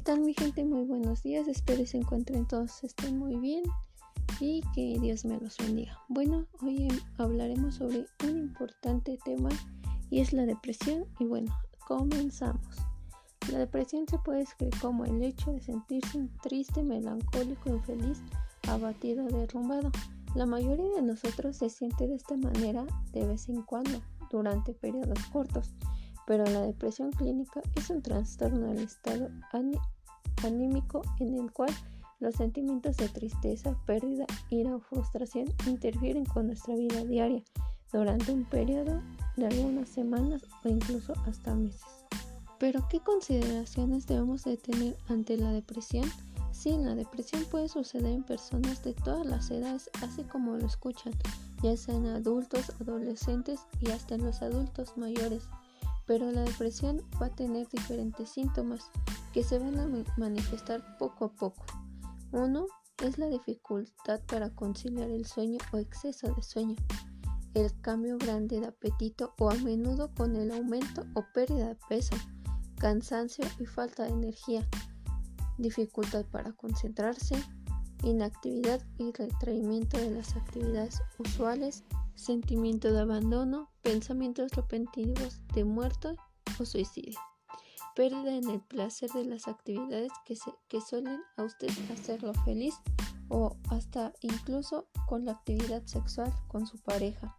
¿Qué 0.00 0.04
tal 0.04 0.20
mi 0.20 0.32
gente? 0.32 0.64
Muy 0.64 0.84
buenos 0.84 1.22
días, 1.22 1.46
espero 1.46 1.84
se 1.84 1.98
encuentren 1.98 2.48
todos 2.48 2.82
estén 2.82 3.18
muy 3.18 3.36
bien 3.36 3.64
y 4.40 4.62
que 4.74 4.98
Dios 4.98 5.26
me 5.26 5.38
los 5.38 5.58
bendiga. 5.58 5.98
Bueno, 6.08 6.46
hoy 6.62 6.88
hablaremos 7.18 7.74
sobre 7.74 8.06
un 8.24 8.38
importante 8.38 9.18
tema 9.22 9.50
y 10.08 10.20
es 10.20 10.32
la 10.32 10.46
depresión 10.46 11.04
y 11.18 11.26
bueno, 11.26 11.54
comenzamos. 11.86 12.78
La 13.52 13.58
depresión 13.58 14.06
se 14.08 14.18
puede 14.18 14.38
describir 14.38 14.72
como 14.80 15.04
el 15.04 15.22
hecho 15.22 15.52
de 15.52 15.60
sentirse 15.60 16.30
triste, 16.42 16.82
melancólico, 16.82 17.68
infeliz, 17.68 18.22
abatido, 18.68 19.26
derrumbado. 19.26 19.90
La 20.34 20.46
mayoría 20.46 20.94
de 20.96 21.02
nosotros 21.02 21.56
se 21.56 21.68
siente 21.68 22.08
de 22.08 22.14
esta 22.14 22.38
manera 22.38 22.86
de 23.12 23.26
vez 23.26 23.50
en 23.50 23.60
cuando, 23.64 24.00
durante 24.30 24.72
periodos 24.72 25.22
cortos 25.30 25.74
pero 26.30 26.44
la 26.44 26.60
depresión 26.60 27.10
clínica 27.10 27.60
es 27.74 27.90
un 27.90 28.02
trastorno 28.02 28.68
del 28.68 28.84
estado 28.84 29.30
anímico 30.44 31.02
en 31.18 31.38
el 31.38 31.52
cual 31.52 31.70
los 32.20 32.34
sentimientos 32.34 32.96
de 32.98 33.08
tristeza, 33.08 33.76
pérdida, 33.86 34.26
ira 34.50 34.76
o 34.76 34.80
frustración 34.80 35.46
interfieren 35.66 36.24
con 36.26 36.48
nuestra 36.48 36.74
vida 36.74 37.02
diaria 37.04 37.42
durante 37.92 38.32
un 38.32 38.44
periodo 38.44 39.02
de 39.36 39.46
algunas 39.46 39.88
semanas 39.88 40.42
o 40.64 40.68
incluso 40.68 41.14
hasta 41.26 41.54
meses. 41.54 42.04
Pero 42.58 42.86
¿qué 42.88 43.00
consideraciones 43.00 44.06
debemos 44.06 44.44
de 44.44 44.58
tener 44.58 44.96
ante 45.08 45.38
la 45.38 45.50
depresión? 45.50 46.04
Sí, 46.52 46.76
la 46.76 46.94
depresión 46.94 47.44
puede 47.50 47.70
suceder 47.70 48.12
en 48.12 48.22
personas 48.22 48.84
de 48.84 48.92
todas 48.92 49.24
las 49.26 49.50
edades, 49.50 49.88
así 50.02 50.24
como 50.24 50.56
lo 50.56 50.66
escuchan, 50.66 51.14
ya 51.62 51.74
sean 51.76 52.04
adultos, 52.06 52.70
adolescentes 52.80 53.60
y 53.80 53.90
hasta 53.90 54.16
en 54.16 54.24
los 54.24 54.42
adultos 54.42 54.96
mayores 54.98 55.48
pero 56.10 56.32
la 56.32 56.42
depresión 56.42 57.00
va 57.22 57.26
a 57.26 57.36
tener 57.36 57.68
diferentes 57.68 58.30
síntomas 58.30 58.90
que 59.32 59.44
se 59.44 59.60
van 59.60 59.78
a 59.78 59.86
manifestar 60.16 60.98
poco 60.98 61.26
a 61.26 61.32
poco. 61.32 61.64
Uno 62.32 62.66
es 63.00 63.16
la 63.16 63.28
dificultad 63.28 64.20
para 64.26 64.50
conciliar 64.50 65.08
el 65.08 65.24
sueño 65.24 65.58
o 65.72 65.76
exceso 65.76 66.34
de 66.34 66.42
sueño, 66.42 66.74
el 67.54 67.80
cambio 67.80 68.18
grande 68.18 68.58
de 68.58 68.66
apetito 68.66 69.34
o 69.38 69.50
a 69.52 69.54
menudo 69.54 70.12
con 70.12 70.34
el 70.34 70.50
aumento 70.50 71.06
o 71.14 71.24
pérdida 71.32 71.68
de 71.68 71.78
peso, 71.88 72.16
cansancio 72.80 73.44
y 73.60 73.66
falta 73.66 74.02
de 74.02 74.10
energía, 74.10 74.66
dificultad 75.58 76.24
para 76.24 76.50
concentrarse, 76.54 77.36
inactividad 78.02 78.84
y 78.98 79.12
retraimiento 79.12 79.96
de 79.96 80.10
las 80.10 80.34
actividades 80.34 81.00
usuales 81.20 81.84
sentimiento 82.20 82.92
de 82.92 83.00
abandono, 83.00 83.70
pensamientos 83.82 84.52
repentinos 84.52 85.40
de 85.54 85.64
muerte 85.64 86.10
o 86.60 86.64
suicidio, 86.64 87.18
pérdida 87.96 88.36
en 88.36 88.48
el 88.50 88.60
placer 88.60 89.10
de 89.10 89.24
las 89.24 89.48
actividades 89.48 90.12
que, 90.24 90.36
que 90.68 90.80
suelen 90.80 91.20
a 91.36 91.44
usted 91.44 91.70
hacerlo 91.92 92.32
feliz 92.44 92.74
o 93.28 93.56
hasta 93.70 94.12
incluso 94.20 94.88
con 95.06 95.24
la 95.24 95.32
actividad 95.32 95.84
sexual 95.86 96.32
con 96.48 96.66
su 96.66 96.78
pareja. 96.78 97.36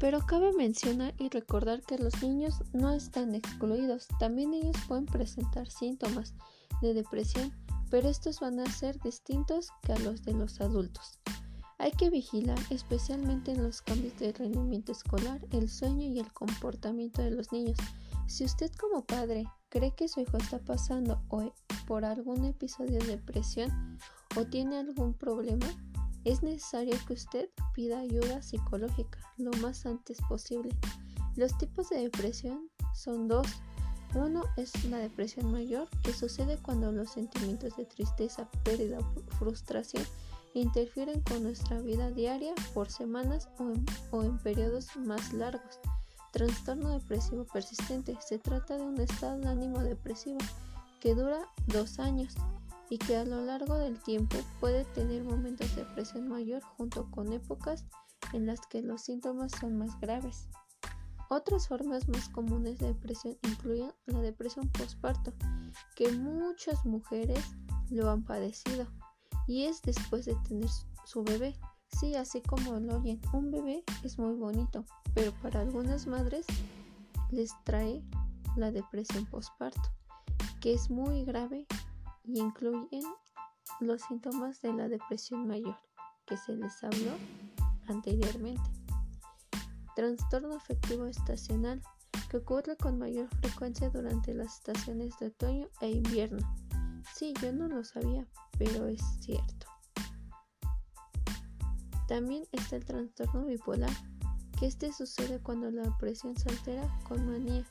Pero 0.00 0.26
cabe 0.26 0.52
mencionar 0.52 1.14
y 1.18 1.28
recordar 1.28 1.82
que 1.82 1.98
los 1.98 2.22
niños 2.22 2.62
no 2.72 2.90
están 2.92 3.34
excluidos, 3.34 4.08
también 4.18 4.54
ellos 4.54 4.76
pueden 4.88 5.06
presentar 5.06 5.70
síntomas 5.70 6.34
de 6.80 6.94
depresión, 6.94 7.52
pero 7.90 8.08
estos 8.08 8.40
van 8.40 8.58
a 8.58 8.66
ser 8.66 8.98
distintos 9.00 9.68
que 9.82 9.92
a 9.92 9.98
los 9.98 10.24
de 10.24 10.32
los 10.32 10.60
adultos. 10.60 11.20
Hay 11.82 11.90
que 11.90 12.10
vigilar 12.10 12.60
especialmente 12.70 13.50
en 13.50 13.64
los 13.64 13.82
cambios 13.82 14.16
de 14.20 14.32
rendimiento 14.32 14.92
escolar, 14.92 15.44
el 15.50 15.68
sueño 15.68 16.06
y 16.06 16.20
el 16.20 16.32
comportamiento 16.32 17.22
de 17.22 17.32
los 17.32 17.50
niños. 17.50 17.76
Si 18.28 18.44
usted 18.44 18.70
como 18.78 19.04
padre 19.04 19.48
cree 19.68 19.92
que 19.92 20.06
su 20.06 20.20
hijo 20.20 20.36
está 20.36 20.60
pasando 20.60 21.20
por 21.88 22.04
algún 22.04 22.44
episodio 22.44 23.00
de 23.00 23.16
depresión 23.16 23.98
o 24.36 24.44
tiene 24.44 24.78
algún 24.78 25.12
problema, 25.12 25.66
es 26.24 26.44
necesario 26.44 26.96
que 27.04 27.14
usted 27.14 27.48
pida 27.74 27.98
ayuda 27.98 28.42
psicológica 28.42 29.18
lo 29.36 29.50
más 29.54 29.84
antes 29.84 30.18
posible. 30.28 30.70
Los 31.34 31.58
tipos 31.58 31.90
de 31.90 32.02
depresión 32.02 32.70
son 32.94 33.26
dos. 33.26 33.48
Uno 34.14 34.44
es 34.56 34.84
la 34.84 34.98
depresión 34.98 35.50
mayor, 35.50 35.88
que 36.04 36.12
sucede 36.12 36.58
cuando 36.58 36.92
los 36.92 37.10
sentimientos 37.10 37.76
de 37.76 37.86
tristeza, 37.86 38.48
pérdida 38.62 39.00
o 39.00 39.36
frustración 39.36 40.04
interfieren 40.54 41.20
con 41.22 41.42
nuestra 41.42 41.80
vida 41.80 42.10
diaria 42.10 42.54
por 42.74 42.90
semanas 42.90 43.48
o 44.10 44.22
en, 44.22 44.38
periodos 44.38 44.96
más 44.96 45.32
largos. 45.32 45.80
Trastorno 46.32 46.90
depresivo 46.90 47.44
persistente. 47.44 48.16
Se 48.20 48.38
trata 48.38 48.76
de 48.76 48.82
un 48.82 49.00
estado 49.00 49.38
de 49.38 49.48
ánimo 49.48 49.80
depresivo 49.80 50.38
que 51.00 51.14
dura 51.14 51.40
dos 51.66 51.98
años 51.98 52.34
y 52.88 52.98
que 52.98 53.16
a 53.16 53.24
lo 53.24 53.44
largo 53.44 53.76
del 53.76 53.98
tiempo 54.02 54.36
puede 54.60 54.84
tener 54.84 55.24
momentos 55.24 55.74
de 55.74 55.84
depresión 55.84 56.28
mayor 56.28 56.62
junto 56.62 57.10
con 57.10 57.32
épocas 57.32 57.84
en 58.32 58.46
las 58.46 58.66
que 58.66 58.82
los 58.82 59.02
síntomas 59.02 59.52
son 59.52 59.78
más 59.78 59.98
graves. 60.00 60.48
Otras 61.28 61.68
formas 61.68 62.08
más 62.08 62.28
comunes 62.28 62.78
de 62.78 62.88
depresión 62.88 63.38
incluyen 63.42 63.92
la 64.06 64.20
depresión 64.20 64.68
postparto, 64.68 65.32
que 65.96 66.12
muchas 66.12 66.84
mujeres 66.84 67.42
lo 67.90 68.10
han 68.10 68.22
padecido 68.22 68.86
y 69.46 69.64
es 69.64 69.82
después 69.82 70.24
de 70.24 70.34
tener 70.48 70.68
su 71.04 71.22
bebé. 71.22 71.56
Sí, 72.00 72.14
así 72.14 72.40
como 72.42 72.80
lo 72.80 72.98
oyen, 72.98 73.20
un 73.32 73.50
bebé 73.50 73.84
es 74.02 74.18
muy 74.18 74.34
bonito, 74.34 74.84
pero 75.14 75.32
para 75.42 75.60
algunas 75.60 76.06
madres 76.06 76.46
les 77.30 77.52
trae 77.64 78.02
la 78.56 78.70
depresión 78.70 79.26
postparto, 79.26 79.92
que 80.60 80.74
es 80.74 80.90
muy 80.90 81.24
grave 81.24 81.66
y 82.24 82.40
incluyen 82.40 83.04
los 83.80 84.02
síntomas 84.02 84.60
de 84.62 84.72
la 84.72 84.88
depresión 84.88 85.46
mayor, 85.46 85.76
que 86.26 86.36
se 86.36 86.54
les 86.54 86.82
habló 86.82 87.12
anteriormente. 87.88 88.62
Trastorno 89.96 90.54
afectivo 90.56 91.06
estacional, 91.06 91.82
que 92.30 92.38
ocurre 92.38 92.76
con 92.76 92.98
mayor 92.98 93.28
frecuencia 93.40 93.90
durante 93.90 94.32
las 94.32 94.54
estaciones 94.56 95.18
de 95.18 95.26
otoño 95.26 95.68
e 95.80 95.90
invierno. 95.90 96.38
Sí, 97.14 97.34
yo 97.42 97.52
no 97.52 97.68
lo 97.68 97.84
sabía, 97.84 98.26
pero 98.62 98.86
es 98.86 99.02
cierto. 99.20 99.66
También 102.06 102.44
está 102.52 102.76
el 102.76 102.84
trastorno 102.84 103.46
bipolar, 103.46 103.90
que 104.58 104.66
este 104.66 104.92
sucede 104.92 105.40
cuando 105.40 105.70
la 105.70 105.82
depresión 105.82 106.36
se 106.36 106.48
altera 106.50 106.86
con 107.08 107.26
manía, 107.26 107.66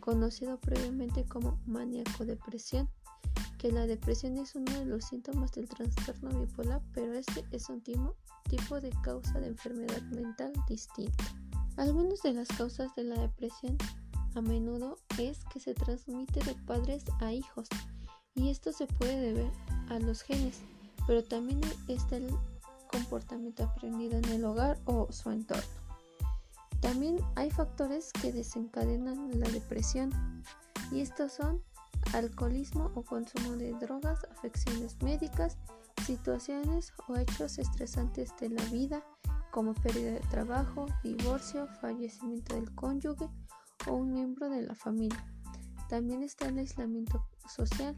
conocido 0.00 0.58
previamente 0.60 1.24
como 1.24 1.58
maníaco-depresión, 1.66 2.90
que 3.58 3.72
la 3.72 3.86
depresión 3.86 4.36
es 4.36 4.54
uno 4.54 4.70
de 4.72 4.84
los 4.84 5.06
síntomas 5.06 5.52
del 5.52 5.68
trastorno 5.68 6.40
bipolar, 6.40 6.82
pero 6.92 7.14
este 7.14 7.44
es 7.50 7.70
un 7.70 7.80
tipo 7.80 8.80
de 8.80 8.90
causa 9.02 9.40
de 9.40 9.48
enfermedad 9.48 10.02
mental 10.10 10.52
distinta. 10.68 11.24
Algunas 11.76 12.20
de 12.22 12.34
las 12.34 12.48
causas 12.48 12.94
de 12.96 13.04
la 13.04 13.18
depresión 13.18 13.78
a 14.34 14.42
menudo 14.42 14.98
es 15.18 15.38
que 15.52 15.60
se 15.60 15.72
transmite 15.72 16.40
de 16.44 16.54
padres 16.66 17.04
a 17.20 17.32
hijos 17.32 17.68
y 18.34 18.50
esto 18.50 18.72
se 18.72 18.86
puede 18.86 19.32
deber 19.32 19.50
a 19.90 19.98
los 19.98 20.22
genes, 20.22 20.60
pero 21.06 21.24
también 21.24 21.60
está 21.88 22.16
el 22.16 22.30
comportamiento 22.90 23.64
aprendido 23.64 24.18
en 24.18 24.24
el 24.26 24.44
hogar 24.44 24.78
o 24.84 25.10
su 25.12 25.30
entorno. 25.30 25.62
También 26.80 27.18
hay 27.34 27.50
factores 27.50 28.12
que 28.12 28.32
desencadenan 28.32 29.38
la 29.38 29.48
depresión 29.48 30.12
y 30.92 31.00
estos 31.00 31.32
son 31.32 31.62
alcoholismo 32.14 32.90
o 32.94 33.02
consumo 33.02 33.52
de 33.56 33.72
drogas, 33.74 34.24
afecciones 34.30 35.00
médicas, 35.02 35.56
situaciones 36.06 36.92
o 37.08 37.16
hechos 37.16 37.58
estresantes 37.58 38.32
de 38.40 38.50
la 38.50 38.64
vida 38.66 39.02
como 39.50 39.74
pérdida 39.74 40.12
de 40.12 40.20
trabajo, 40.30 40.86
divorcio, 41.02 41.66
fallecimiento 41.80 42.54
del 42.54 42.72
cónyuge 42.74 43.28
o 43.86 43.92
un 43.92 44.12
miembro 44.12 44.48
de 44.48 44.62
la 44.62 44.74
familia. 44.74 45.24
También 45.88 46.22
está 46.22 46.48
el 46.48 46.58
aislamiento 46.58 47.26
social, 47.48 47.96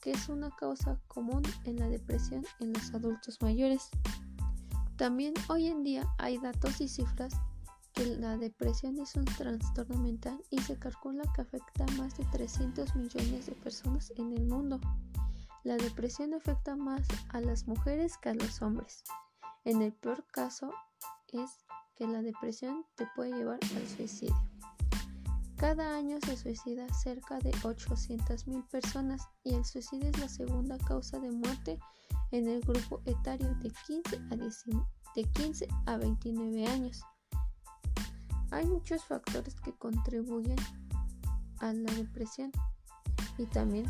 que 0.00 0.12
es 0.12 0.28
una 0.28 0.50
causa 0.50 0.98
común 1.08 1.42
en 1.64 1.78
la 1.78 1.88
depresión 1.88 2.44
en 2.60 2.72
los 2.72 2.92
adultos 2.94 3.40
mayores. 3.42 3.90
También 4.96 5.34
hoy 5.48 5.68
en 5.68 5.82
día 5.82 6.06
hay 6.18 6.38
datos 6.38 6.80
y 6.80 6.88
cifras 6.88 7.34
que 7.94 8.06
la 8.06 8.36
depresión 8.36 8.98
es 8.98 9.14
un 9.16 9.24
trastorno 9.24 9.98
mental 9.98 10.40
y 10.50 10.58
se 10.58 10.78
calcula 10.78 11.24
que 11.34 11.42
afecta 11.42 11.84
a 11.84 11.96
más 11.96 12.16
de 12.16 12.24
300 12.26 12.94
millones 12.96 13.46
de 13.46 13.52
personas 13.52 14.12
en 14.16 14.32
el 14.32 14.46
mundo. 14.46 14.80
La 15.64 15.76
depresión 15.76 16.34
afecta 16.34 16.76
más 16.76 17.06
a 17.30 17.40
las 17.40 17.66
mujeres 17.66 18.16
que 18.18 18.30
a 18.30 18.34
los 18.34 18.62
hombres. 18.62 19.04
En 19.64 19.82
el 19.82 19.92
peor 19.92 20.24
caso 20.32 20.72
es 21.28 21.50
que 21.96 22.06
la 22.06 22.22
depresión 22.22 22.86
te 22.94 23.06
puede 23.14 23.32
llevar 23.32 23.58
al 23.76 23.88
suicidio. 23.88 24.49
Cada 25.60 25.94
año 25.94 26.16
se 26.24 26.38
suicida 26.38 26.88
cerca 26.94 27.38
de 27.38 27.50
800.000 27.50 28.66
personas 28.68 29.28
y 29.44 29.52
el 29.52 29.66
suicidio 29.66 30.08
es 30.08 30.18
la 30.18 30.28
segunda 30.30 30.78
causa 30.78 31.18
de 31.20 31.30
muerte 31.30 31.78
en 32.30 32.48
el 32.48 32.62
grupo 32.62 33.02
etario 33.04 33.54
de 33.56 33.70
15 33.86 34.16
a, 34.30 34.36
de 35.14 35.24
15 35.24 35.68
a 35.84 35.98
29 35.98 36.66
años. 36.66 37.02
Hay 38.50 38.64
muchos 38.64 39.04
factores 39.04 39.54
que 39.56 39.74
contribuyen 39.74 40.56
a 41.58 41.74
la 41.74 41.92
depresión. 41.92 42.50
y 43.36 43.44
también 43.44 43.84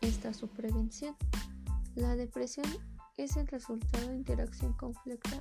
está 0.00 0.34
su 0.34 0.48
prevención. 0.48 1.14
La 1.94 2.16
depresión 2.16 2.66
es 3.16 3.36
el 3.36 3.46
resultado 3.46 4.08
de 4.08 4.16
interacción 4.16 4.72
compleja 4.72 5.40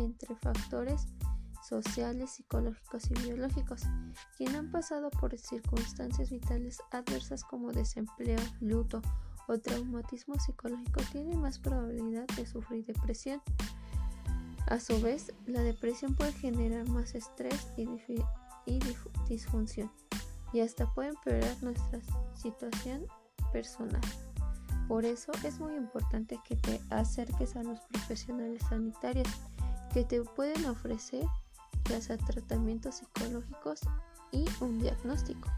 entre 0.00 0.34
factores 0.34 1.06
sociales, 1.82 2.30
psicológicos 2.30 3.10
y 3.10 3.14
biológicos, 3.14 3.82
quien 4.36 4.54
han 4.54 4.70
pasado 4.70 5.10
por 5.10 5.36
circunstancias 5.36 6.30
vitales 6.30 6.80
adversas 6.92 7.42
como 7.42 7.72
desempleo, 7.72 8.38
luto 8.60 9.02
o 9.48 9.58
traumatismo 9.58 10.38
psicológico 10.38 11.00
tiene 11.10 11.36
más 11.36 11.58
probabilidad 11.58 12.26
de 12.36 12.46
sufrir 12.46 12.86
depresión. 12.86 13.42
A 14.66 14.78
su 14.78 15.00
vez, 15.00 15.34
la 15.46 15.62
depresión 15.62 16.14
puede 16.14 16.32
generar 16.32 16.88
más 16.88 17.14
estrés 17.14 17.66
y 17.76 18.78
disfunción 19.28 19.90
y 20.52 20.60
hasta 20.60 20.86
puede 20.94 21.08
empeorar 21.08 21.62
nuestra 21.62 22.00
situación 22.34 23.06
personal. 23.52 24.00
Por 24.86 25.04
eso 25.04 25.32
es 25.42 25.58
muy 25.58 25.74
importante 25.74 26.38
que 26.44 26.56
te 26.56 26.80
acerques 26.90 27.56
a 27.56 27.62
los 27.64 27.80
profesionales 27.80 28.62
sanitarios 28.68 29.28
que 29.92 30.04
te 30.04 30.22
pueden 30.22 30.64
ofrecer 30.66 31.24
ya 31.88 32.00
sea 32.00 32.16
tratamientos 32.18 32.96
psicológicos 32.96 33.80
y 34.32 34.44
un 34.60 34.78
diagnóstico. 34.78 35.48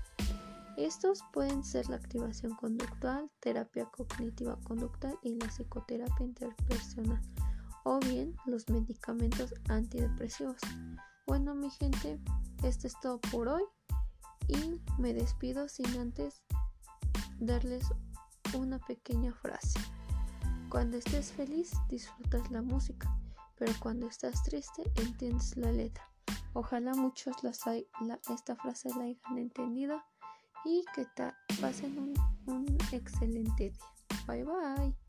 Estos 0.76 1.25
pueden 1.32 1.64
ser 1.64 1.88
la 1.88 1.96
activación 1.96 2.55
conductual, 2.55 3.31
terapia 3.40 3.87
cognitiva 3.87 4.58
conductual 4.64 5.19
y 5.23 5.37
la 5.37 5.46
psicoterapia 5.46 6.26
interpersonal 6.26 7.23
o 7.84 7.99
bien 8.00 8.37
los 8.44 8.69
medicamentos 8.69 9.55
antidepresivos. 9.69 10.58
Bueno 11.26 11.55
mi 11.55 11.70
gente, 11.70 12.20
esto 12.62 12.88
es 12.88 13.00
todo 13.00 13.20
por 13.32 13.49
hoy 13.49 13.62
y 14.49 14.81
me 14.99 15.14
despido 15.14 15.69
sin 15.69 15.87
antes 15.99 16.43
darles 17.38 17.84
una 18.55 18.78
pequeña 18.81 19.32
frase. 19.32 19.78
Cuando 20.69 20.96
estés 20.96 21.32
feliz 21.32 21.73
disfrutas 21.88 22.50
la 22.50 22.61
música, 22.61 23.17
pero 23.56 23.73
cuando 23.81 24.08
estás 24.08 24.43
triste 24.43 24.82
entiendes 24.96 25.56
la 25.56 25.73
letra. 25.73 26.06
Ojalá 26.52 26.94
muchos 26.94 27.43
esta 28.28 28.56
frase 28.56 28.88
la 28.90 29.05
hayan 29.05 29.38
entendido 29.38 30.02
y 30.64 30.84
que 30.94 31.05
pasen 31.61 31.99
un, 31.99 32.14
un 32.46 32.78
excelente 32.93 33.70
día. 33.70 34.26
Bye 34.26 34.44
bye. 34.44 35.06